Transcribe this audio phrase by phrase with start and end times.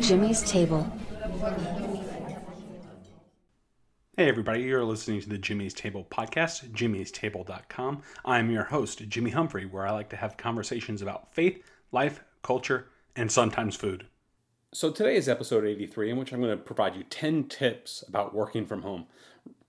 [0.00, 0.90] Jimmy's Table.
[4.16, 8.02] Hey, everybody, you're listening to the Jimmy's Table podcast, jimmy'stable.com.
[8.24, 12.88] I'm your host, Jimmy Humphrey, where I like to have conversations about faith, life, culture,
[13.14, 14.06] and sometimes food.
[14.72, 18.34] So, today is episode 83, in which I'm going to provide you 10 tips about
[18.34, 19.06] working from home.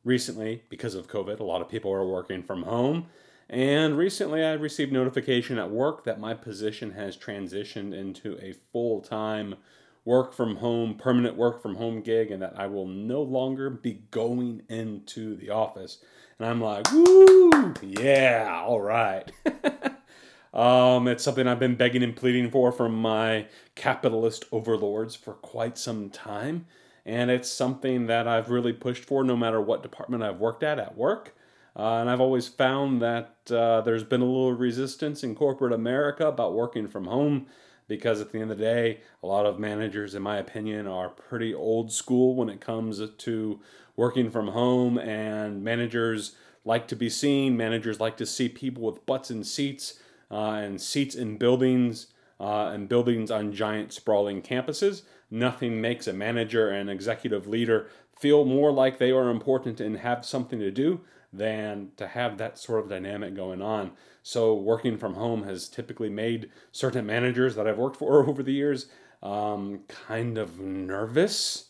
[0.05, 3.07] Recently, because of COVID, a lot of people are working from home.
[3.50, 9.02] And recently, I received notification at work that my position has transitioned into a full
[9.02, 9.55] time
[10.04, 14.01] work from home, permanent work from home gig, and that I will no longer be
[14.11, 16.00] going into the office.
[16.39, 19.32] And I'm like, woo, yeah, all right.
[20.54, 25.78] um, it's something I've been begging and pleading for from my capitalist overlords for quite
[25.78, 26.65] some time.
[27.06, 30.79] And it's something that I've really pushed for no matter what department I've worked at
[30.79, 31.36] at work.
[31.78, 36.28] Uh, and I've always found that uh, there's been a little resistance in corporate America
[36.28, 37.48] about working from home
[37.88, 41.09] because at the end of the day, a lot of managers, in my opinion, are
[41.09, 43.59] pretty old school when it comes to
[43.96, 47.56] working from home, and managers like to be seen.
[47.56, 50.00] Managers like to see people with butts in seats
[50.31, 52.08] uh, and seats in buildings
[52.40, 55.03] uh, and buildings on giant sprawling campuses.
[55.30, 57.88] Nothing makes a manager and executive leader
[58.18, 61.02] feel more like they are important and have something to do
[61.38, 63.91] than to have that sort of dynamic going on.
[64.23, 68.53] So, working from home has typically made certain managers that I've worked for over the
[68.53, 68.88] years
[69.22, 71.66] um, kind of nervous.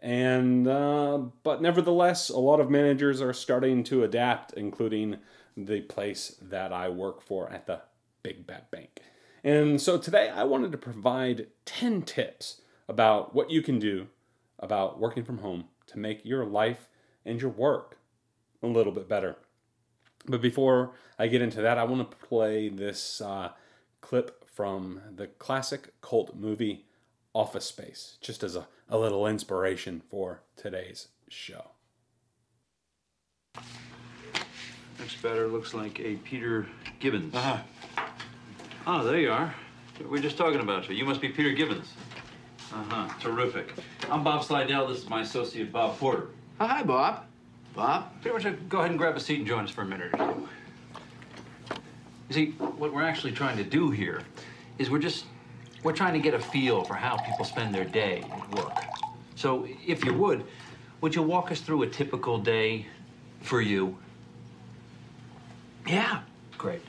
[0.00, 5.18] And, uh, but nevertheless, a lot of managers are starting to adapt, including
[5.56, 7.82] the place that I work for at the
[8.22, 9.00] Big Bad Bank.
[9.44, 14.08] And so today I wanted to provide 10 tips about what you can do
[14.58, 16.88] about working from home to make your life
[17.24, 17.98] and your work
[18.62, 19.36] a little bit better.
[20.26, 23.50] But before I get into that, I want to play this uh,
[24.00, 26.84] clip from the classic cult movie
[27.34, 31.70] Office Space, just as a, a little inspiration for today's show.
[34.98, 35.48] Looks better.
[35.48, 36.66] Looks like a Peter
[36.98, 37.34] Gibbons.
[37.34, 37.58] Uh-huh.
[38.86, 39.54] Oh, there you are.
[40.08, 40.94] We are just talking about you.
[40.94, 41.92] You must be Peter Gibbons.
[42.72, 43.08] Uh-huh.
[43.20, 43.74] Terrific.
[44.10, 44.88] I'm Bob Slydell.
[44.88, 46.28] This is my associate, Bob Porter.
[46.58, 47.24] Oh, hi, Bob.
[47.74, 48.10] Bob?
[48.22, 50.12] Pretty much uh, go ahead and grab a seat and join us for a minute
[50.14, 50.48] or two.
[52.28, 54.22] You see, what we're actually trying to do here
[54.78, 55.24] is we're just,
[55.82, 58.72] we're trying to get a feel for how people spend their day at work.
[59.34, 60.44] So, if you would,
[61.00, 62.86] would you walk us through a typical day
[63.40, 63.96] for you?
[65.86, 66.20] Yeah.
[66.58, 66.82] Great.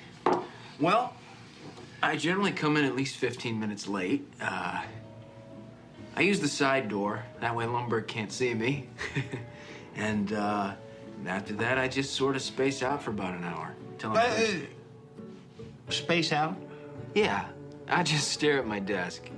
[0.80, 1.14] Well,
[2.04, 4.28] I generally come in at least 15 minutes late.
[4.42, 4.84] Uh,
[6.16, 7.24] I use the side door.
[7.40, 8.90] That way Lumbergh can't see me.
[9.96, 10.74] and uh,
[11.26, 13.76] after that, I just sort of space out for about an hour.
[13.98, 16.56] Till I'm Uh, space out?
[17.14, 17.46] Yeah,
[17.88, 19.30] I just stare at my desk.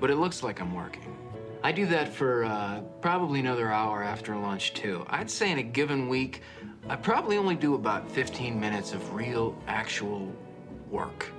[0.00, 1.16] But it looks like I'm working.
[1.62, 5.06] I do that for uh, probably another hour after lunch, too.
[5.08, 6.42] I'd say in a given week,
[6.88, 10.30] I probably only do about 15 minutes of real, actual
[10.90, 11.30] work.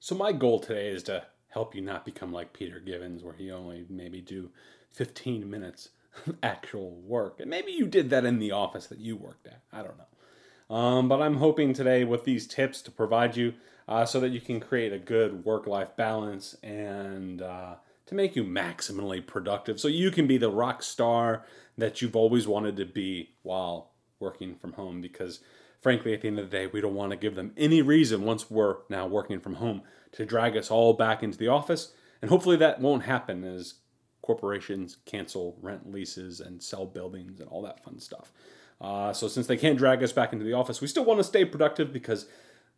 [0.00, 3.52] So my goal today is to help you not become like Peter Gibbons, where he
[3.52, 4.50] only maybe do
[4.92, 5.92] 15 minutes of
[6.42, 7.40] actual work.
[7.40, 9.62] And maybe you did that in the office that you worked at.
[9.72, 10.76] I don't know.
[10.76, 13.54] Um, but I'm hoping today with these tips to provide you
[13.88, 17.74] uh, so that you can create a good work life balance and uh,
[18.06, 21.44] to make you maximally productive so you can be the rock star
[21.76, 23.90] that you've always wanted to be while
[24.20, 25.00] working from home.
[25.00, 25.40] Because
[25.80, 28.22] frankly, at the end of the day, we don't want to give them any reason
[28.22, 29.82] once we're now working from home
[30.12, 31.92] to drag us all back into the office.
[32.22, 33.74] And hopefully that won't happen as
[34.22, 38.32] corporations cancel rent leases and sell buildings and all that fun stuff.
[38.80, 41.24] Uh, so since they can't drag us back into the office, we still want to
[41.24, 42.26] stay productive because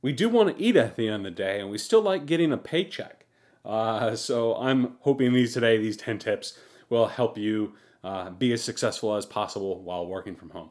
[0.00, 2.26] we do want to eat at the end of the day and we still like
[2.26, 3.26] getting a paycheck.
[3.64, 6.58] Uh, so I'm hoping these today, these 10 tips
[6.88, 10.70] will help you uh, be as successful as possible while working from home.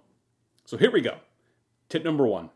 [0.66, 1.18] So here we go.
[1.90, 2.50] Tip number one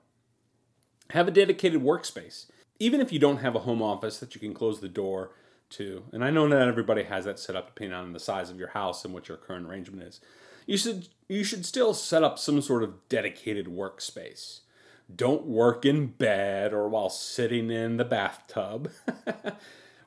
[1.11, 2.47] have a dedicated workspace.
[2.79, 5.31] Even if you don't have a home office that you can close the door
[5.71, 8.59] to, and I know not everybody has that set up depending on the size of
[8.59, 10.21] your house and what your current arrangement is,
[10.65, 14.61] you should you should still set up some sort of dedicated workspace.
[15.13, 18.91] Don't work in bed or while sitting in the bathtub.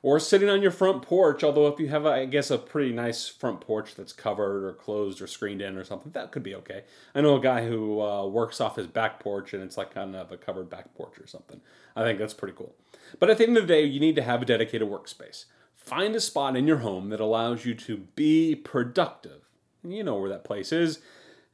[0.01, 1.43] or sitting on your front porch.
[1.43, 5.21] Although, if you have, I guess, a pretty nice front porch that's covered or closed
[5.21, 6.83] or screened in or something, that could be okay.
[7.13, 10.15] I know a guy who uh, works off his back porch and it's like kind
[10.15, 11.61] of a covered back porch or something.
[11.95, 12.75] I think that's pretty cool.
[13.19, 15.45] But at the end of the day, you need to have a dedicated workspace.
[15.75, 19.41] Find a spot in your home that allows you to be productive.
[19.83, 20.99] And you know where that place is,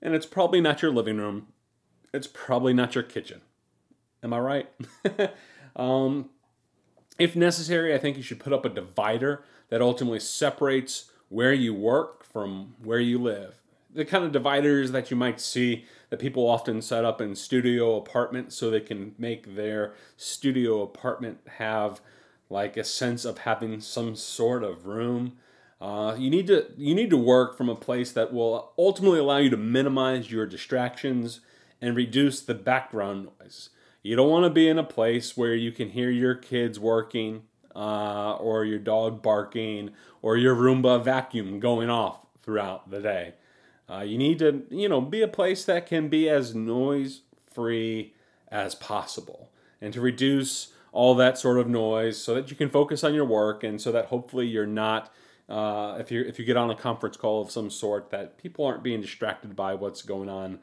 [0.02, 1.48] and it's probably not your living room.
[2.14, 3.42] It's probably not your kitchen.
[4.24, 4.70] Am I right?
[5.76, 6.30] um,
[7.18, 11.74] If necessary, I think you should put up a divider that ultimately separates where you
[11.74, 13.62] work from where you live.
[13.94, 17.96] The kind of dividers that you might see that people often set up in studio
[17.96, 22.02] apartments so they can make their studio apartment have
[22.50, 25.38] like a sense of having some sort of room.
[25.80, 29.38] Uh, you need to you need to work from a place that will ultimately allow
[29.38, 31.40] you to minimize your distractions
[31.82, 33.70] and reduce the background noise.
[34.06, 37.42] You don't want to be in a place where you can hear your kids working,
[37.76, 43.34] uh, or your dog barking, or your Roomba vacuum going off throughout the day.
[43.90, 47.22] Uh, you need to, you know, be a place that can be as noise
[47.52, 48.14] free
[48.50, 49.50] as possible,
[49.82, 53.26] and to reduce all that sort of noise so that you can focus on your
[53.26, 55.12] work, and so that hopefully you're not.
[55.50, 58.66] Uh, if you if you get on a conference call of some sort, that people
[58.66, 60.60] aren't being distracted by what's going on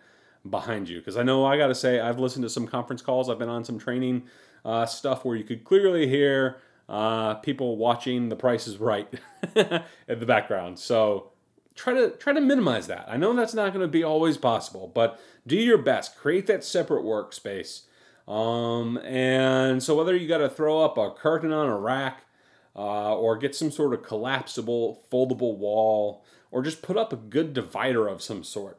[0.49, 0.99] behind you.
[0.99, 3.49] Because I know I got to say, I've listened to some conference calls, I've been
[3.49, 4.25] on some training
[4.65, 6.59] uh, stuff where you could clearly hear
[6.89, 9.09] uh, people watching The Price is Right
[9.55, 10.79] in the background.
[10.79, 11.31] So
[11.75, 13.07] try to try to minimize that.
[13.09, 16.17] I know that's not going to be always possible, but do your best.
[16.17, 17.83] Create that separate workspace.
[18.29, 22.25] Um, and so whether you got to throw up a curtain on a rack,
[22.75, 27.53] uh, or get some sort of collapsible, foldable wall, or just put up a good
[27.53, 28.79] divider of some sort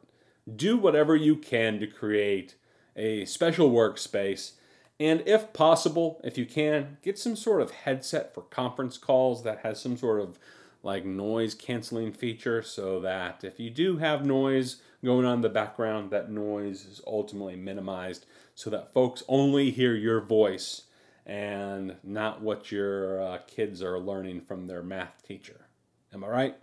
[0.52, 2.54] do whatever you can to create
[2.96, 4.52] a special workspace.
[5.00, 9.60] And if possible, if you can, get some sort of headset for conference calls that
[9.60, 10.38] has some sort of
[10.82, 15.48] like noise canceling feature so that if you do have noise going on in the
[15.48, 20.82] background, that noise is ultimately minimized so that folks only hear your voice
[21.26, 25.68] and not what your uh, kids are learning from their math teacher.
[26.12, 26.56] Am I right?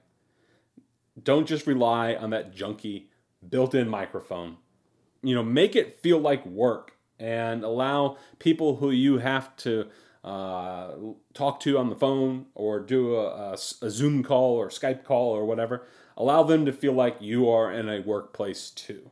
[1.22, 3.06] Don't just rely on that junky
[3.48, 4.58] built-in microphone.
[5.24, 9.88] You know, make it feel like work and allow people who you have to
[10.24, 10.92] uh,
[11.34, 15.30] talk to on the phone or do a, a, a, Zoom call or Skype call
[15.32, 15.86] or whatever,
[16.16, 19.10] allow them to feel like you are in a workplace too.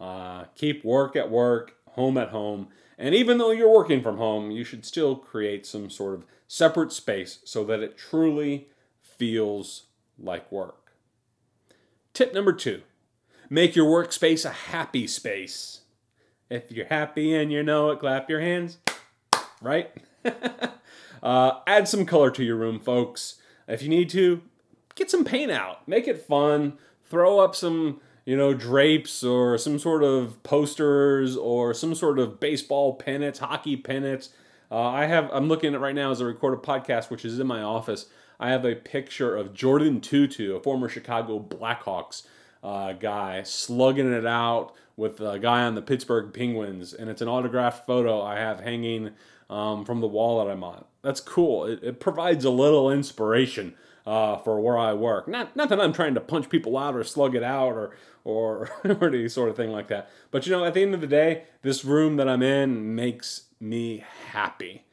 [0.00, 2.68] Uh, keep work at work, home at home,
[2.98, 6.92] and even though you're working from home, you should still create some sort of separate
[6.92, 8.68] space so that it truly
[9.02, 9.84] feels
[10.18, 10.92] like work.
[12.14, 12.82] Tip number two
[13.52, 15.82] Make your workspace a happy space.
[16.48, 18.78] If you're happy and you know it, clap your hands.
[19.60, 19.92] Right?
[21.22, 23.34] uh, add some color to your room, folks.
[23.68, 24.40] If you need to,
[24.94, 25.86] get some paint out.
[25.86, 26.78] Make it fun.
[27.04, 32.40] Throw up some, you know, drapes or some sort of posters or some sort of
[32.40, 34.30] baseball pennants, hockey pennants.
[34.70, 35.28] Uh, I have.
[35.30, 38.06] I'm looking at right now as I record a podcast, which is in my office.
[38.40, 42.22] I have a picture of Jordin Tootoo, a former Chicago Blackhawks
[42.62, 47.28] uh, guy slugging it out with a guy on the Pittsburgh Penguins, and it's an
[47.28, 49.10] autographed photo I have hanging
[49.50, 50.84] um, from the wall that I'm on.
[51.02, 51.64] That's cool.
[51.64, 53.74] It, it provides a little inspiration
[54.06, 55.28] uh, for where I work.
[55.28, 58.70] Not not that I'm trying to punch people out or slug it out or or
[58.84, 60.10] or any sort of thing like that.
[60.30, 63.44] But you know, at the end of the day, this room that I'm in makes
[63.60, 64.84] me happy.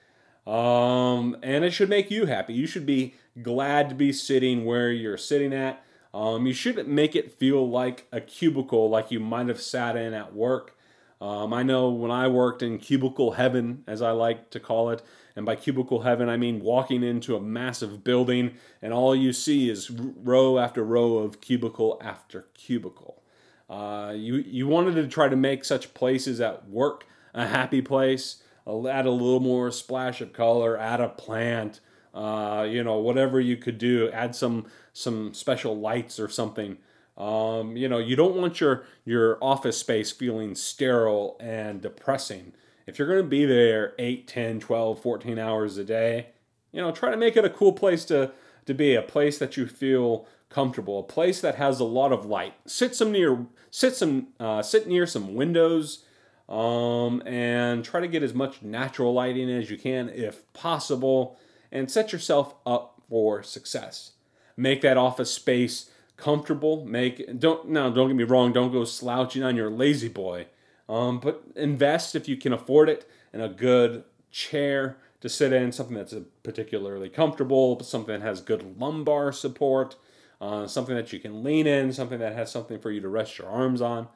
[0.46, 2.54] Um, and it should make you happy.
[2.54, 5.84] You should be glad to be sitting where you're sitting at.
[6.14, 10.14] Um, you shouldn't make it feel like a cubicle like you might have sat in
[10.14, 10.76] at work.
[11.22, 15.04] Um, I know when I worked in cubicle heaven, as I like to call it,
[15.36, 19.70] and by cubicle heaven, I mean walking into a massive building and all you see
[19.70, 23.22] is row after row of cubicle after cubicle.
[23.70, 28.42] Uh, you, you wanted to try to make such places at work a happy place,
[28.66, 31.80] add a little more splash of color, add a plant,
[32.14, 34.66] uh, you know, whatever you could do, add some
[35.00, 36.78] some special lights or something.
[37.18, 42.54] Um, you know, you don't want your your office space feeling sterile and depressing.
[42.86, 46.30] If you're going to be there 8, 10, 12, 14 hours a day,
[46.72, 48.32] you know, try to make it a cool place to
[48.66, 52.26] to be, a place that you feel comfortable, a place that has a lot of
[52.26, 52.54] light.
[52.68, 56.04] Sit some near sit some uh, sit near some windows
[56.48, 61.38] um, and try to get as much natural lighting as you can if possible
[61.72, 64.14] and set yourself up for success.
[64.60, 66.86] Make that office space comfortable.
[66.86, 68.52] Make don't now don't get me wrong.
[68.52, 70.48] Don't go slouching on your La-Z-Boy,
[70.88, 75.72] um, but invest if you can afford it in a good chair to sit in,
[75.72, 76.14] something that's
[76.44, 79.96] particularly comfortable, something that has good lumbar support,
[80.40, 83.38] uh, something that you can lean in, something that has something for you to rest
[83.38, 84.08] your arms on.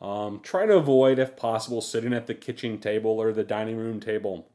[0.00, 3.98] Um, try to avoid, if possible, sitting at the kitchen table or the dining room
[3.98, 4.46] table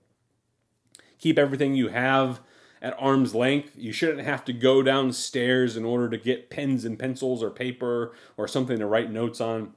[1.21, 2.41] keep everything you have
[2.81, 3.73] at arm's length.
[3.77, 8.13] You shouldn't have to go downstairs in order to get pens and pencils or paper
[8.38, 9.73] or something to write notes on.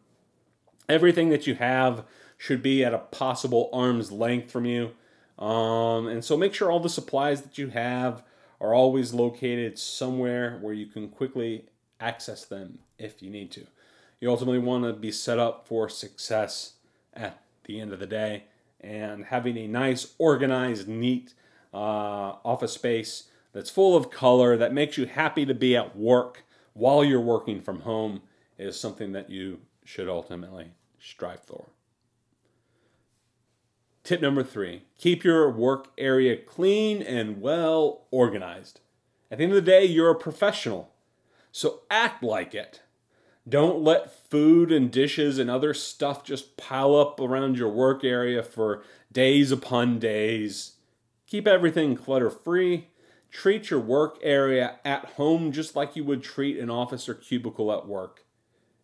[0.88, 2.04] Everything that you have
[2.38, 4.92] should be at a possible arm's length from you.
[5.38, 8.22] Um, and so make sure all the supplies that you have
[8.60, 11.66] are always located somewhere where you can quickly
[12.00, 13.66] access them if you need to.
[14.20, 16.74] You ultimately want to be set up for success
[17.12, 18.44] at the end of the day
[18.80, 21.34] and having a nice, organized, neat
[21.74, 26.44] uh, office space that's full of color that makes you happy to be at work
[26.72, 28.22] while you're working from home
[28.58, 31.66] is something that you should ultimately strive for.
[34.02, 38.80] Tip number three keep your work area clean and well organized.
[39.30, 40.92] At the end of the day, you're a professional,
[41.50, 42.82] so act like it.
[43.48, 48.42] Don't let food and dishes and other stuff just pile up around your work area
[48.42, 50.73] for days upon days.
[51.26, 52.88] Keep everything clutter free.
[53.30, 57.72] Treat your work area at home just like you would treat an office or cubicle
[57.72, 58.24] at work,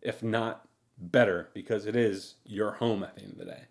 [0.01, 0.67] if not
[0.97, 3.63] better, because it is your home at the end of the day.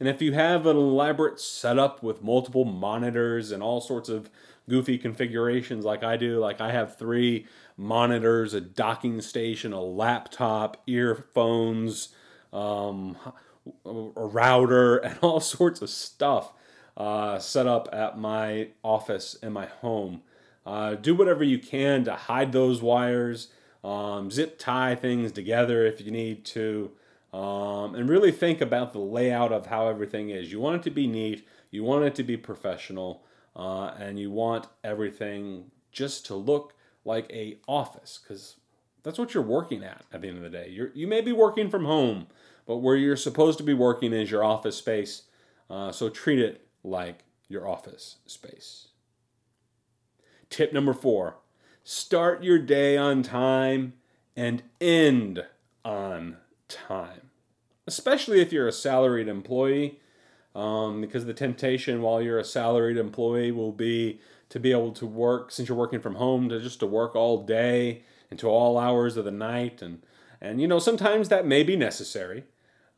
[0.00, 4.30] And if you have an elaborate setup with multiple monitors and all sorts of
[4.68, 7.46] goofy configurations like I do, like I have three
[7.76, 12.10] monitors, a docking station, a laptop, earphones,
[12.52, 13.16] um,
[13.84, 16.52] a router, and all sorts of stuff
[16.98, 20.20] uh, set up at my office in my home.
[20.66, 23.48] Uh, do whatever you can to hide those wires,
[23.84, 26.90] um, zip tie things together if you need to,
[27.32, 30.50] um, and really think about the layout of how everything is.
[30.50, 33.22] You want it to be neat, you want it to be professional,
[33.54, 36.74] uh, and you want everything just to look
[37.04, 38.56] like a office because
[39.04, 40.68] that's what you're working at at the end of the day.
[40.68, 42.26] You're, you may be working from home,
[42.66, 45.22] but where you're supposed to be working is your office space.
[45.70, 48.88] Uh, so treat it like your office space.
[50.50, 51.36] Tip number four
[51.84, 53.94] start your day on time
[54.36, 55.44] and end
[55.84, 56.36] on
[56.68, 57.30] time,
[57.86, 60.00] especially if you're a salaried employee.
[60.54, 64.18] Um, because the temptation while you're a salaried employee will be
[64.48, 67.44] to be able to work since you're working from home to just to work all
[67.44, 70.02] day into all hours of the night and
[70.40, 72.44] and you know sometimes that may be necessary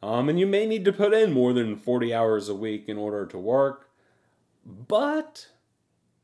[0.02, 2.97] um, and you may need to put in more than 40 hours a week in
[2.97, 3.90] order to work.
[4.64, 5.49] But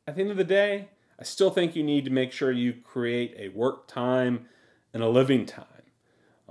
[0.07, 2.73] at the end of the day i still think you need to make sure you
[2.73, 4.47] create a work time
[4.93, 5.65] and a living time.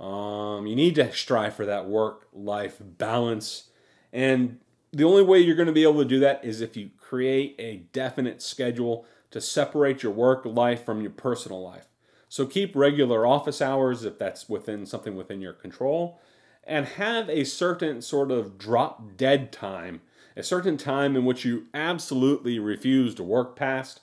[0.04, 3.70] Um, you need to strive for that work life balance.
[4.12, 4.58] And
[4.92, 7.54] the only way you're going to be able to do that is if you create
[7.58, 11.88] a definite schedule to separate your work life from your personal life.
[12.28, 16.20] So keep regular office hours if that's within something within your control
[16.66, 20.00] and have a certain sort of drop dead time,
[20.36, 24.00] a certain time in which you absolutely refuse to work past.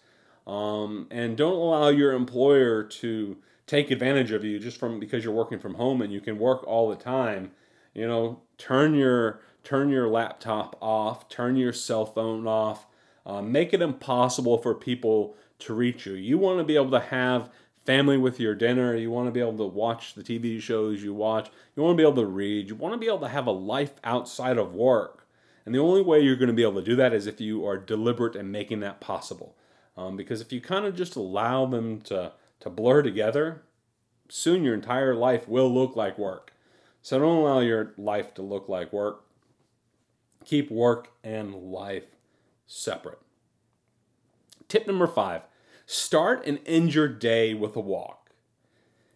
[0.48, 5.34] Um, and don't allow your employer to take advantage of you just from because you're
[5.34, 7.52] working from home and you can work all the time.
[7.94, 12.86] You know, turn your turn your laptop off, turn your cell phone off,
[13.26, 16.14] uh, make it impossible for people to reach you.
[16.14, 17.50] You want to be able to have
[17.86, 18.96] family with your dinner.
[18.96, 21.50] You want to be able to watch the TV shows you watch.
[21.76, 22.70] You want to be able to read.
[22.70, 25.28] You want to be able to have a life outside of work.
[25.66, 27.66] And the only way you're going to be able to do that is if you
[27.66, 29.56] are deliberate in making that possible.
[29.96, 33.62] Um, because if you kind of just allow them to, to blur together,
[34.30, 36.54] soon your entire life will look like work.
[37.02, 39.24] So don't allow your life to look like work.
[40.46, 42.16] Keep work and life
[42.66, 43.20] separate.
[44.68, 45.44] Tip number five
[45.86, 48.32] start and end your day with a walk.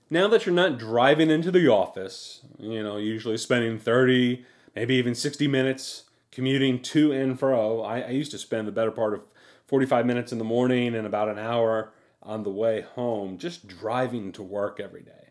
[0.10, 4.46] Now that you're not driving into the office, you know, usually spending 30,
[4.76, 8.92] maybe even 60 minutes commuting to and fro, I, I used to spend the better
[8.92, 9.22] part of
[9.68, 11.92] 45 minutes in the morning and about an hour
[12.24, 15.30] on the way home just driving to work every day.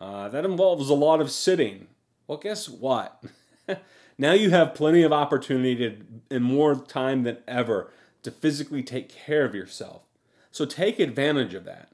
[0.00, 1.88] Uh, that involves a lot of sitting.
[2.26, 3.22] Well, guess what?
[4.18, 5.96] Now you have plenty of opportunity to,
[6.30, 7.92] and more time than ever
[8.22, 10.02] to physically take care of yourself.
[10.56, 11.90] So take advantage of that.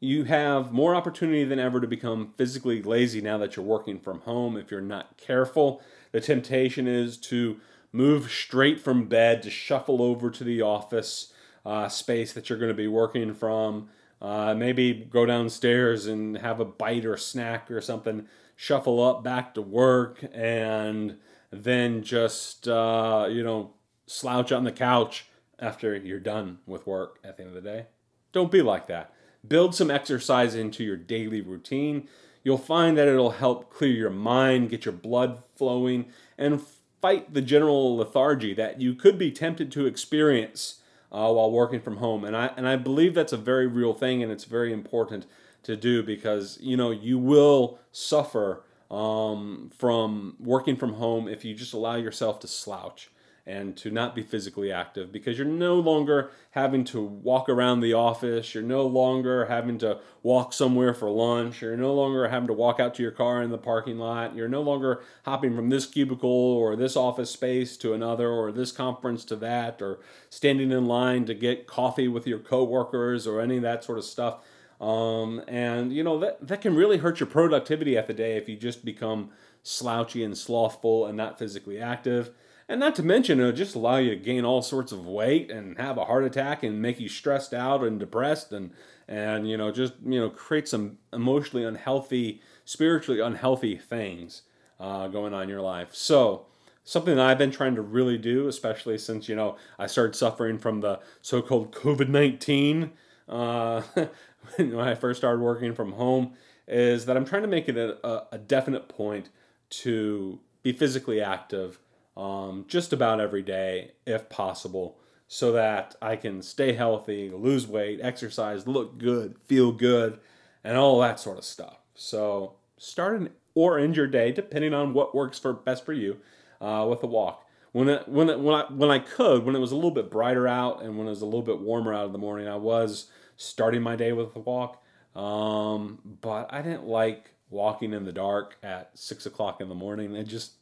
[0.00, 4.22] You have more opportunity than ever to become physically lazy now that you're working from
[4.22, 5.80] home if you're not careful.
[6.10, 7.60] The temptation is to
[7.92, 11.32] move straight from bed to shuffle over to the office
[11.64, 13.88] uh, space that you're going to be working from.
[14.20, 19.54] Uh, maybe go downstairs and have a bite or snack or something, shuffle up back
[19.54, 21.18] to work, and
[21.52, 23.74] then just uh, you know
[24.08, 25.26] slouch on the couch
[25.60, 27.86] after you're done with work at the end of the day.
[28.32, 29.12] Don't be like that.
[29.46, 32.08] Build some exercise into your daily routine.
[32.44, 36.06] You'll find that it'll help clear your mind, get your blood flowing,
[36.38, 36.62] and
[37.00, 41.98] fight the general lethargy that you could be tempted to experience uh, while working from
[41.98, 42.24] home.
[42.24, 45.26] And I and I believe that's a very real thing, and it's very important
[45.64, 51.54] to do because you know you will suffer um, from working from home if you
[51.54, 53.10] just allow yourself to slouch
[53.44, 57.92] and to not be physically active because you're no longer having to walk around the
[57.92, 62.52] office, you're no longer having to walk somewhere for lunch, you're no longer having to
[62.52, 65.86] walk out to your car in the parking lot, you're no longer hopping from this
[65.86, 69.98] cubicle or this office space to another or this conference to that or
[70.30, 74.04] standing in line to get coffee with your coworkers or any of that sort of
[74.04, 74.38] stuff.
[74.80, 78.48] Um, and you know that that can really hurt your productivity at the day if
[78.48, 79.30] you just become
[79.62, 82.30] slouchy and slothful and not physically active.
[82.68, 85.76] And not to mention, it'll just allow you to gain all sorts of weight and
[85.78, 88.70] have a heart attack and make you stressed out and depressed and
[89.08, 94.42] and you know just you know create some emotionally unhealthy, spiritually unhealthy things
[94.80, 95.94] uh, going on in your life.
[95.94, 96.46] So
[96.84, 100.58] something that I've been trying to really do, especially since you know I started suffering
[100.58, 102.92] from the so-called COVID nineteen
[103.28, 103.82] uh,
[104.56, 106.34] when I first started working from home,
[106.68, 109.30] is that I'm trying to make it a, a definite point
[109.70, 111.78] to be physically active
[112.16, 118.00] um, just about every day if possible so that I can stay healthy, lose weight,
[118.02, 120.18] exercise, look good, feel good,
[120.62, 121.78] and all that sort of stuff.
[121.94, 126.18] So start an or end your day, depending on what works for best for you,
[126.60, 127.46] uh, with a walk.
[127.72, 130.10] When it, when it, when I when I could, when it was a little bit
[130.10, 132.56] brighter out and when it was a little bit warmer out in the morning, I
[132.56, 133.06] was
[133.38, 134.82] starting my day with a walk.
[135.16, 140.14] Um, but I didn't like walking in the dark at six o'clock in the morning.
[140.14, 140.52] It just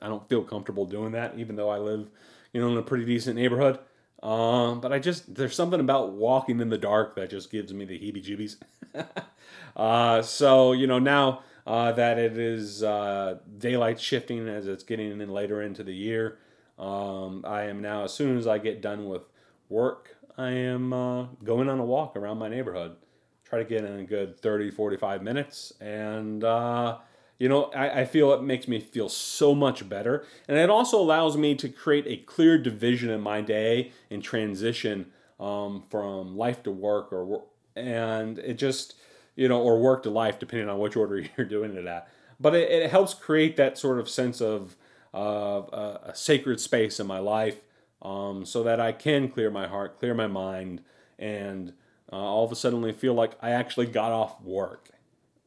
[0.00, 2.08] I don't feel comfortable doing that, even though I live,
[2.52, 3.78] you know, in a pretty decent neighborhood.
[4.22, 7.84] Um, but I just there's something about walking in the dark that just gives me
[7.84, 8.56] the heebie-jeebies.
[9.76, 15.20] uh, so you know now uh, that it is uh, daylight shifting as it's getting
[15.20, 16.38] in later into the year,
[16.78, 19.22] um, I am now as soon as I get done with
[19.68, 22.96] work, I am uh, going on a walk around my neighborhood.
[23.44, 26.98] Try to get in a good 30, 45 minutes, and uh,
[27.38, 30.24] you know, I, I, feel it makes me feel so much better.
[30.48, 35.06] And it also allows me to create a clear division in my day and transition
[35.38, 37.44] um, from life to work or
[37.76, 38.94] and it just,
[39.36, 42.08] you know, or work to life, depending on which order you're doing it at.
[42.40, 44.76] But it, it helps create that sort of sense of
[45.14, 45.62] uh,
[46.02, 47.60] a, sacred space in my life
[48.02, 50.82] um, so that I can clear my heart, clear my mind,
[51.18, 51.72] and
[52.12, 54.90] uh, all of a sudden feel like I actually got off work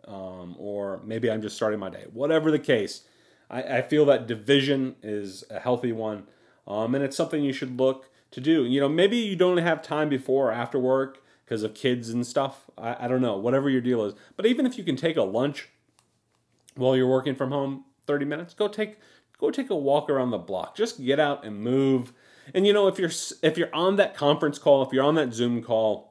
[0.07, 2.05] um, or maybe I'm just starting my day.
[2.11, 3.01] Whatever the case,
[3.49, 6.23] I, I feel that division is a healthy one,
[6.67, 8.65] um, and it's something you should look to do.
[8.65, 12.25] You know, maybe you don't have time before or after work because of kids and
[12.25, 12.69] stuff.
[12.77, 14.13] I, I don't know, whatever your deal is.
[14.37, 15.69] But even if you can take a lunch
[16.75, 18.97] while you're working from home, 30 minutes, go take
[19.37, 20.75] go take a walk around the block.
[20.75, 22.13] Just get out and move.
[22.53, 23.11] And you know, if you're
[23.43, 26.10] if you're on that conference call, if you're on that Zoom call,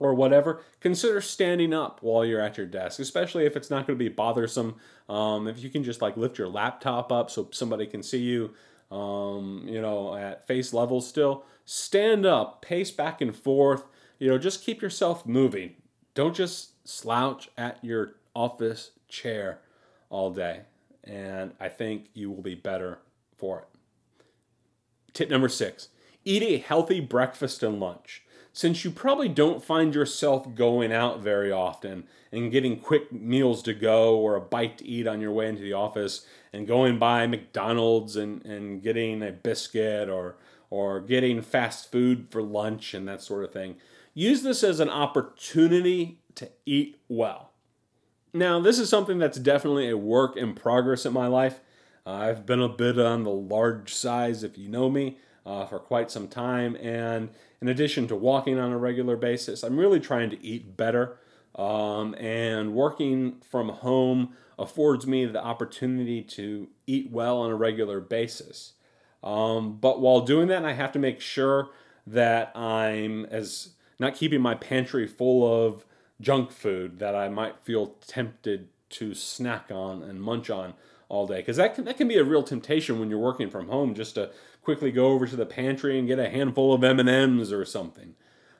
[0.00, 3.98] or whatever, consider standing up while you're at your desk, especially if it's not going
[3.98, 4.76] to be bothersome.
[5.08, 8.54] Um, if you can just like lift your laptop up so somebody can see you,
[8.90, 13.84] um, you know, at face level still, stand up, pace back and forth,
[14.18, 15.74] you know, just keep yourself moving.
[16.14, 19.60] Don't just slouch at your office chair
[20.10, 20.62] all day.
[21.04, 22.98] And I think you will be better
[23.36, 23.68] for it.
[25.14, 25.88] Tip number six
[26.24, 28.22] eat a healthy breakfast and lunch
[28.58, 33.72] since you probably don't find yourself going out very often and getting quick meals to
[33.72, 37.24] go or a bite to eat on your way into the office and going by
[37.24, 40.34] McDonald's and, and getting a biscuit or
[40.70, 43.76] or getting fast food for lunch and that sort of thing.
[44.12, 47.52] Use this as an opportunity to eat well.
[48.34, 51.60] Now, this is something that's definitely a work in progress in my life.
[52.04, 55.78] Uh, I've been a bit on the large size, if you know me, uh, for
[55.78, 60.30] quite some time, and in addition to walking on a regular basis, I'm really trying
[60.30, 61.18] to eat better.
[61.56, 68.00] Um, and working from home affords me the opportunity to eat well on a regular
[68.00, 68.74] basis.
[69.24, 71.70] Um, but while doing that, I have to make sure
[72.06, 75.84] that I'm as not keeping my pantry full of
[76.20, 80.74] junk food that I might feel tempted to snack on and munch on
[81.08, 83.68] all day because that can, that can be a real temptation when you're working from
[83.68, 84.30] home just to
[84.68, 88.14] quickly go over to the pantry and get a handful of M&Ms or something.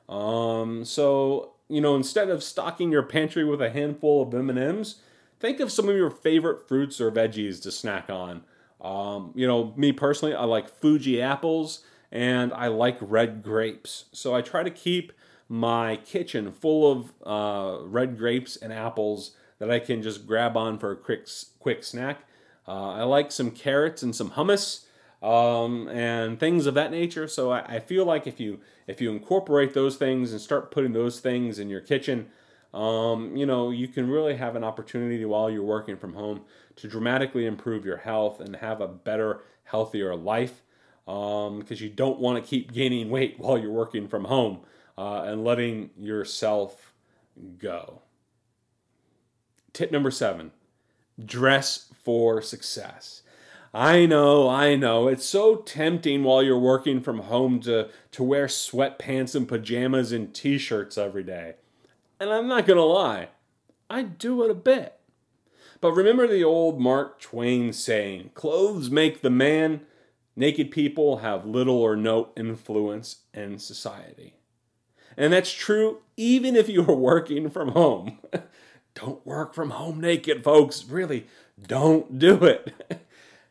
[0.09, 5.03] Um, so, you know, instead of stocking your pantry with a handful of M&Ms,
[5.38, 8.42] think of some of your favorite fruits or veggies to snack on.
[8.81, 14.07] Um, you know, me personally, I like Fuji apples and I like red grapes.
[14.12, 15.12] So I try to keep
[15.47, 20.79] my kitchen full of uh, red grapes and apples that I can just grab on
[20.79, 22.21] for a quick quick snack.
[22.66, 24.87] Uh, I like some carrots and some hummus
[25.23, 27.27] um, and things of that nature.
[27.27, 30.93] So I, I, feel like if you if you incorporate those things and start putting
[30.93, 32.29] those things in your kitchen,
[32.73, 36.43] um, you know you can really have an opportunity while you're working from home
[36.77, 40.63] to dramatically improve your health and have a better, healthier life.
[41.05, 44.61] because um, you don't want to keep gaining weight while you're working from home
[44.97, 46.93] uh, and letting yourself
[47.59, 48.03] go.
[49.73, 50.53] Tip number seven
[51.25, 53.23] dress for success.
[53.73, 55.09] I know, I know.
[55.09, 60.35] It's so tempting while you're working from home to, to wear sweatpants and pajamas and
[60.35, 61.55] t shirts every day.
[62.19, 63.29] And I'm not going to lie,
[63.91, 64.95] I do it a bit.
[65.81, 69.83] But remember the old Mark Twain saying clothes make the man,
[70.35, 74.35] naked people have little or no influence in society.
[75.17, 78.19] And that's true even if you are working from home.
[78.95, 80.85] don't work from home naked, folks.
[80.85, 81.27] Really,
[81.61, 82.73] don't do it.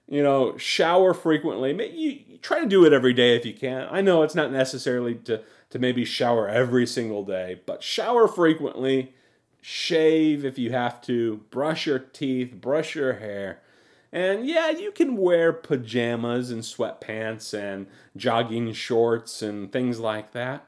[0.08, 1.74] you know, shower frequently.
[1.94, 3.88] You try to do it every day if you can.
[3.92, 9.14] I know it's not necessarily to to maybe shower every single day, but shower frequently
[9.62, 13.62] shave if you have to, brush your teeth, brush your hair.
[14.14, 20.68] And yeah, you can wear pajamas and sweatpants and jogging shorts and things like that.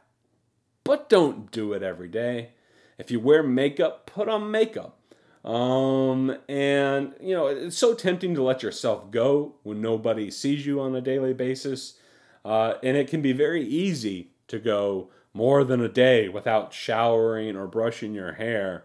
[0.84, 2.50] But don't do it every day.
[2.98, 4.99] If you wear makeup, put on makeup.
[5.46, 10.82] Um, and you know, it's so tempting to let yourself go when nobody sees you
[10.82, 11.96] on a daily basis.
[12.44, 17.56] Uh, and it can be very easy to go more than a day without showering
[17.56, 18.84] or brushing your hair.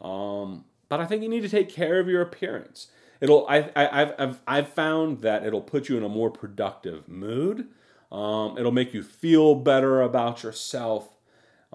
[0.00, 2.88] Um, but I think you need to take care of your appearance.
[3.20, 7.08] It'll I, I have I've I've found that it'll put you in a more productive
[7.08, 7.68] mood.
[8.12, 11.15] Um, it'll make you feel better about yourself.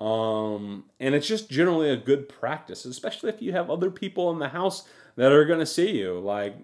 [0.02, 4.40] Um, and it's just generally a good practice, especially if you have other people in
[4.40, 6.18] the house that are going to see you.
[6.20, 6.56] Like,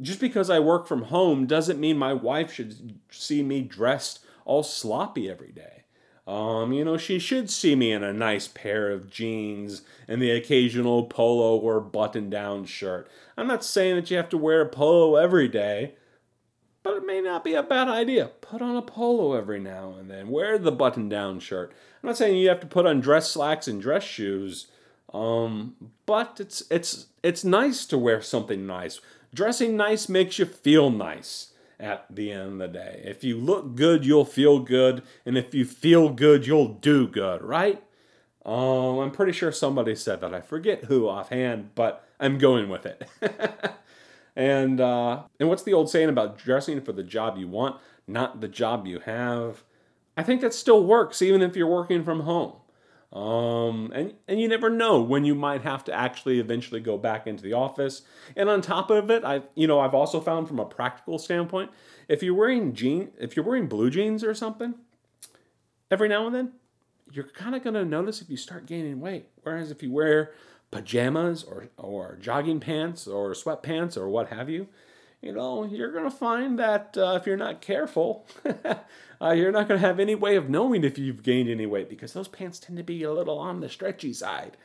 [0.00, 4.64] just because I work from home doesn't mean my wife should see me dressed all
[4.64, 5.84] sloppy every day.
[6.26, 10.32] Um, you know, she should see me in a nice pair of jeans and the
[10.32, 13.08] occasional polo or button down shirt.
[13.36, 15.94] I'm not saying that you have to wear a polo every day,
[16.82, 18.26] but it may not be a bad idea.
[18.40, 20.28] Put on a polo every now and then.
[20.28, 21.72] Wear the button down shirt.
[22.02, 24.68] I'm not saying you have to put on dress slacks and dress shoes,
[25.12, 29.00] um, but it's it's it's nice to wear something nice.
[29.34, 33.02] Dressing nice makes you feel nice at the end of the day.
[33.04, 37.42] If you look good, you'll feel good, and if you feel good, you'll do good,
[37.42, 37.82] right?
[38.44, 40.34] Um, I'm pretty sure somebody said that.
[40.34, 43.08] I forget who offhand, but I'm going with it.
[44.40, 47.76] and uh, and what's the old saying about dressing for the job you want,
[48.06, 49.64] not the job you have?
[50.16, 52.54] I think that still works even if you're working from home.
[53.12, 57.26] Um, and, and you never know when you might have to actually eventually go back
[57.26, 58.02] into the office.
[58.34, 61.70] And on top of it, I you know I've also found from a practical standpoint,
[62.08, 64.74] if you're wearing jean, if you're wearing blue jeans or something,
[65.90, 66.52] every now and then,
[67.12, 69.26] you're kind of gonna notice if you start gaining weight.
[69.42, 70.32] Whereas if you wear
[70.70, 74.68] pajamas or or jogging pants or sweatpants or what have you,
[75.22, 78.26] you know, you're going to find that uh, if you're not careful,
[79.20, 81.90] uh, you're not going to have any way of knowing if you've gained any weight
[81.90, 84.56] because those pants tend to be a little on the stretchy side.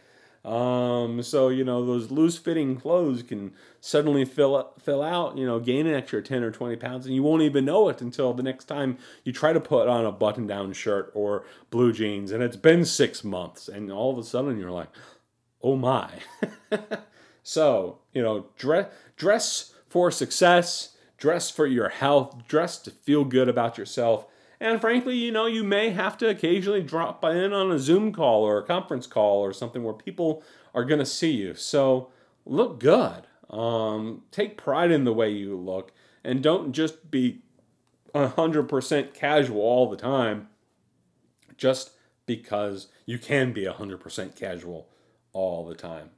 [0.45, 5.59] Um, so you know those loose-fitting clothes can suddenly fill up, fill out, you know,
[5.59, 8.43] gain an extra ten or twenty pounds, and you won't even know it until the
[8.43, 12.57] next time you try to put on a button-down shirt or blue jeans, and it's
[12.57, 14.89] been six months, and all of a sudden you're like,
[15.65, 16.11] "Oh my!"
[17.43, 23.49] so you know, dress dress for success, dress for your health, dress to feel good
[23.49, 24.27] about yourself.
[24.59, 28.43] And frankly, you know, you may have to occasionally drop in on a Zoom call
[28.43, 31.55] or a conference call or something where people are going to see you.
[31.55, 32.09] So
[32.45, 33.27] look good.
[33.49, 35.91] Um, take pride in the way you look
[36.23, 37.43] and don't just be
[38.13, 40.47] 100% casual all the time
[41.57, 41.91] just
[42.25, 44.89] because you can be 100% casual
[45.35, 46.09] all the time.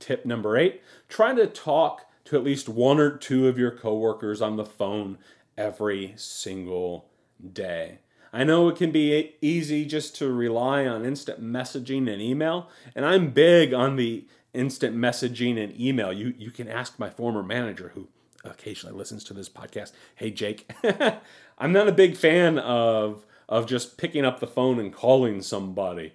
[0.00, 4.42] Tip number eight try to talk to at least one or two of your coworkers
[4.42, 5.18] on the phone
[5.56, 7.08] every single
[7.52, 7.98] day.
[8.32, 13.04] I know it can be easy just to rely on instant messaging and email, and
[13.04, 16.12] I'm big on the instant messaging and email.
[16.12, 18.08] You you can ask my former manager who
[18.44, 19.92] occasionally listens to this podcast.
[20.14, 20.70] Hey Jake,
[21.58, 26.14] I'm not a big fan of of just picking up the phone and calling somebody.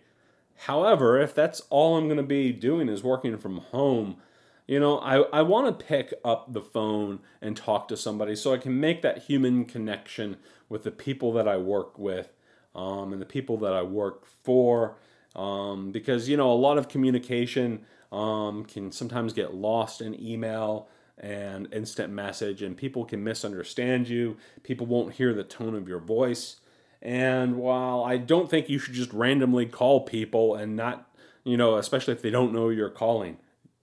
[0.65, 4.17] However, if that's all I'm going to be doing is working from home,
[4.67, 8.54] you know, I, I want to pick up the phone and talk to somebody so
[8.54, 10.38] I can make that human connection
[10.69, 12.32] with the people that I work with
[12.76, 14.97] um, and the people that I work for.
[15.36, 20.89] Um, because, you know, a lot of communication um, can sometimes get lost in email
[21.17, 24.38] and instant message, and people can misunderstand you.
[24.62, 26.58] People won't hear the tone of your voice.
[27.02, 31.10] And while I don't think you should just randomly call people and not,
[31.44, 33.38] you know, especially if they don't know you're calling,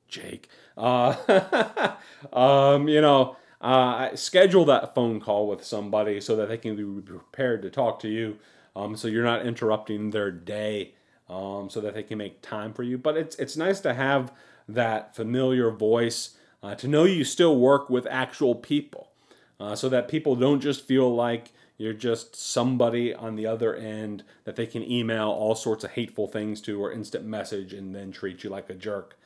[0.08, 1.94] Jake, uh,
[2.32, 7.02] um, you know, uh, schedule that phone call with somebody so that they can be
[7.02, 8.38] prepared to talk to you.
[8.76, 10.94] Um, so you're not interrupting their day,
[11.28, 12.96] um, so that they can make time for you.
[12.96, 14.32] But it's it's nice to have
[14.68, 19.10] that familiar voice uh, to know you still work with actual people,
[19.58, 24.24] uh, so that people don't just feel like you're just somebody on the other end
[24.44, 28.10] that they can email all sorts of hateful things to or instant message and then
[28.10, 29.16] treat you like a jerk.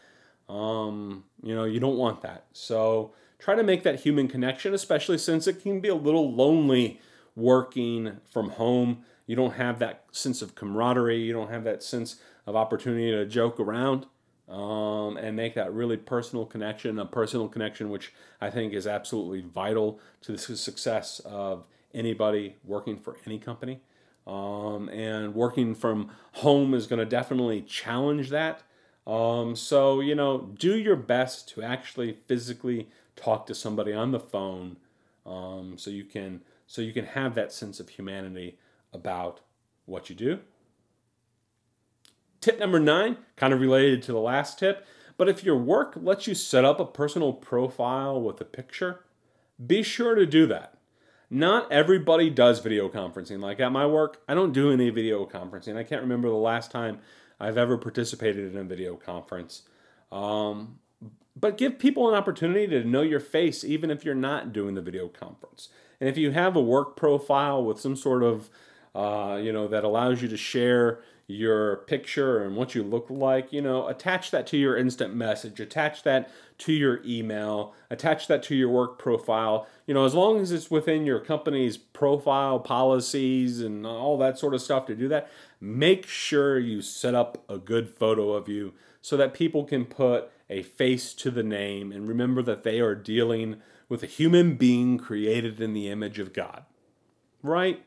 [0.50, 2.44] Um, you know, you don't want that.
[2.52, 7.00] So try to make that human connection, especially since it can be a little lonely
[7.34, 9.04] working from home.
[9.26, 13.24] You don't have that sense of camaraderie, you don't have that sense of opportunity to
[13.24, 14.04] joke around
[14.46, 18.12] um, and make that really personal connection, a personal connection which
[18.42, 23.80] I think is absolutely vital to the success of anybody working for any company.
[24.26, 28.62] Um, and working from home is going to definitely challenge that.
[29.04, 34.20] Um, so, you know, do your best to actually physically talk to somebody on the
[34.20, 34.76] phone
[35.26, 38.58] um, so you can so you can have that sense of humanity
[38.92, 39.40] about
[39.84, 40.38] what you do.
[42.40, 46.26] Tip number nine, kind of related to the last tip, but if your work lets
[46.26, 49.00] you set up a personal profile with a picture,
[49.64, 50.78] be sure to do that
[51.32, 53.40] not everybody does video conferencing.
[53.40, 55.78] Like at my work, I don't do any video conferencing.
[55.78, 56.98] I can't remember the last time
[57.40, 59.62] I've ever participated in a video conference.
[60.12, 60.78] Um,
[61.34, 64.82] but give people an opportunity to know your face, even if you're not doing the
[64.82, 65.70] video conference.
[66.00, 68.50] And if you have a work profile with some sort of,
[68.94, 71.00] uh, you know, that allows you to share
[71.32, 75.58] your picture and what you look like, you know, attach that to your instant message,
[75.60, 79.66] attach that to your email, attach that to your work profile.
[79.86, 84.54] You know, as long as it's within your company's profile policies and all that sort
[84.54, 88.74] of stuff to do that, make sure you set up a good photo of you
[89.00, 92.94] so that people can put a face to the name and remember that they are
[92.94, 93.56] dealing
[93.88, 96.64] with a human being created in the image of God.
[97.42, 97.84] Right?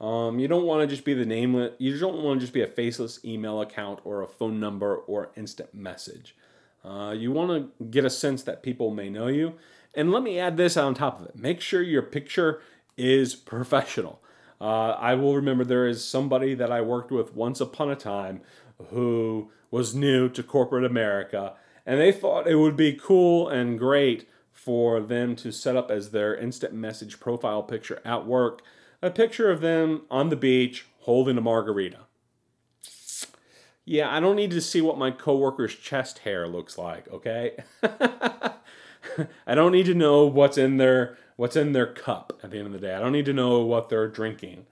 [0.00, 1.72] Um, you don't want to just be the nameless.
[1.78, 5.30] You don't want to just be a faceless email account or a phone number or
[5.36, 6.34] instant message.
[6.82, 9.54] Uh, you want to get a sense that people may know you.
[9.94, 11.36] And let me add this on top of it.
[11.36, 12.62] Make sure your picture
[12.96, 14.22] is professional.
[14.60, 18.40] Uh, I will remember there is somebody that I worked with once upon a time
[18.88, 24.28] who was new to corporate America, and they thought it would be cool and great
[24.52, 28.62] for them to set up as their instant message profile picture at work
[29.02, 32.00] a picture of them on the beach holding a margarita.
[33.84, 37.56] Yeah, I don't need to see what my coworker's chest hair looks like, okay?
[37.82, 42.66] I don't need to know what's in their what's in their cup at the end
[42.66, 42.94] of the day.
[42.94, 44.66] I don't need to know what they're drinking.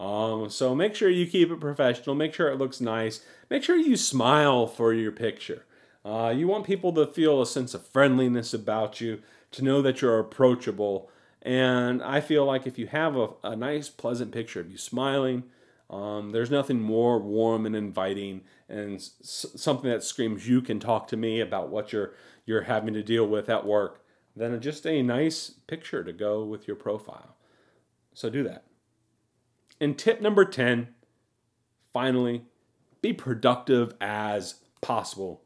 [0.00, 2.16] Um, so make sure you keep it professional.
[2.16, 3.20] Make sure it looks nice.
[3.50, 5.66] Make sure you smile for your picture.
[6.04, 10.02] Uh, you want people to feel a sense of friendliness about you, to know that
[10.02, 11.10] you're approachable,
[11.44, 15.44] and I feel like if you have a, a nice, pleasant picture of you smiling,
[15.90, 21.06] um, there's nothing more warm and inviting and s- something that screams you can talk
[21.08, 22.14] to me about what you're
[22.46, 24.04] you're having to deal with at work
[24.36, 27.36] than just a nice picture to go with your profile.
[28.12, 28.64] So do that.
[29.80, 30.88] And tip number 10,
[31.92, 32.44] finally,
[33.00, 35.43] be productive as possible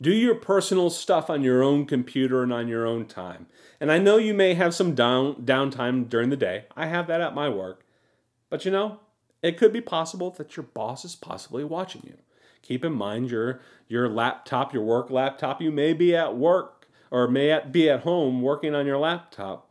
[0.00, 3.46] do your personal stuff on your own computer and on your own time.
[3.80, 6.64] And I know you may have some down downtime during the day.
[6.76, 7.84] I have that at my work.
[8.48, 9.00] But you know,
[9.42, 12.16] it could be possible that your boss is possibly watching you.
[12.62, 17.26] Keep in mind your your laptop, your work laptop, you may be at work or
[17.26, 19.68] may be at home working on your laptop,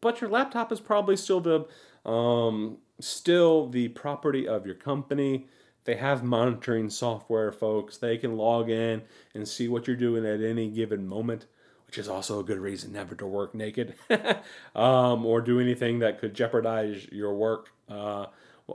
[0.00, 5.46] but your laptop is probably still the um, still the property of your company
[5.84, 7.98] they have monitoring software, folks.
[7.98, 9.02] They can log in
[9.34, 11.46] and see what you're doing at any given moment,
[11.86, 13.94] which is also a good reason never to work naked
[14.74, 17.70] um, or do anything that could jeopardize your work.
[17.88, 18.26] Uh,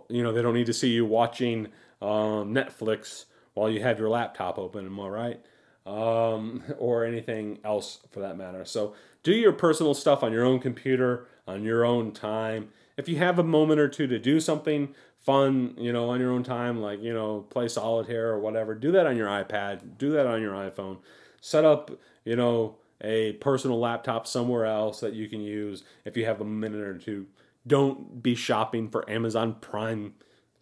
[0.08, 1.67] you know, they don't need to see you watching
[2.02, 5.45] um, Netflix while you have your laptop open, am I right?
[5.88, 8.65] Um, or anything else for that matter.
[8.65, 8.93] So
[9.24, 12.69] do your personal stuff on your own computer, on your own time.
[12.98, 16.32] If you have a moment or two to do something, fun, you know, on your
[16.32, 20.12] own time, like, you know, play solitaire or whatever, do that on your iPad, do
[20.12, 20.98] that on your iPhone.
[21.42, 21.92] Set up,
[22.26, 26.46] you know, a personal laptop somewhere else that you can use if you have a
[26.46, 27.28] minute or two.
[27.68, 30.14] Don't be shopping for Amazon Prime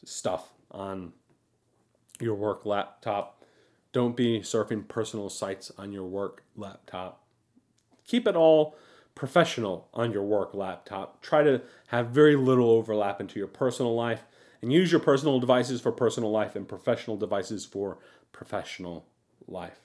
[0.03, 1.13] stuff on
[2.19, 3.43] your work laptop.
[3.91, 7.23] Don't be surfing personal sites on your work laptop.
[8.05, 8.75] Keep it all
[9.15, 11.21] professional on your work laptop.
[11.21, 14.23] Try to have very little overlap into your personal life
[14.61, 17.97] and use your personal devices for personal life and professional devices for
[18.31, 19.05] professional
[19.47, 19.79] life.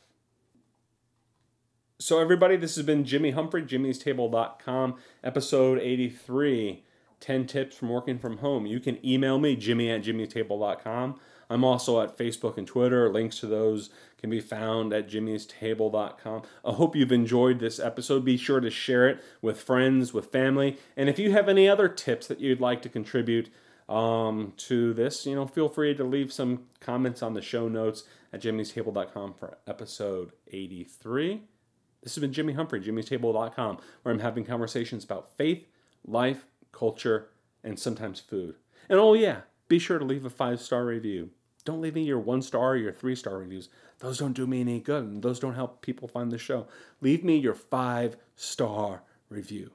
[1.99, 6.83] So, everybody, this has been Jimmy Humphrey, jimmy'stable.com, episode 83
[7.23, 8.67] 10 tips from working from home.
[8.67, 11.21] You can email me, jimmy at jimmy'stable.com.
[11.49, 13.09] I'm also at Facebook and Twitter.
[13.09, 16.43] Links to those can be found at jimmy'stable.com.
[16.65, 18.25] I hope you've enjoyed this episode.
[18.25, 20.79] Be sure to share it with friends, with family.
[20.97, 23.51] And if you have any other tips that you'd like to contribute
[23.89, 28.05] um, to this, you know, feel free to leave some comments on the show notes
[28.33, 31.43] at jimmy'stable.com for episode 83.
[32.03, 35.67] This has been Jimmy Humphrey, jimmy'stable.com, where I'm having conversations about faith,
[36.05, 37.29] life, culture,
[37.63, 38.57] and sometimes food.
[38.89, 41.31] And oh, yeah, be sure to leave a five star review.
[41.65, 43.69] Don't leave me your one star or your three star reviews.
[44.01, 46.67] Those don't do me any good and those don't help people find the show.
[47.01, 49.71] Leave me your five star review.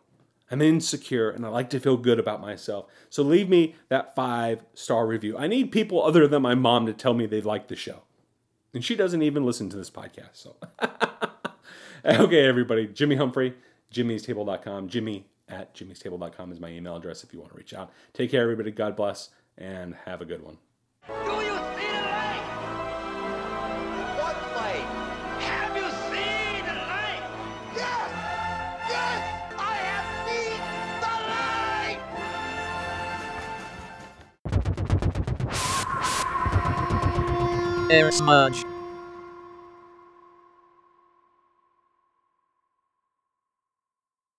[0.50, 2.86] I'm insecure and I like to feel good about myself.
[3.10, 5.38] So leave me that five star review.
[5.38, 8.04] I need people other than my mom to tell me they like the show.
[8.74, 10.34] And she doesn't even listen to this podcast.
[10.34, 10.56] So,
[12.06, 12.88] okay, everybody.
[12.88, 13.56] Jimmy Humphrey,
[13.94, 14.88] jimmy'stable.com.
[14.88, 17.92] Jimmy at jimmy'stable.com is my email address if you want to reach out.
[18.14, 18.72] Take care, everybody.
[18.72, 20.58] God bless and have a good one.
[37.90, 38.64] Air Smudge.